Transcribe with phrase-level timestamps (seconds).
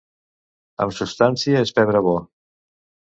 [0.85, 1.61] En substància!...
[1.67, 2.15] és pebre bo.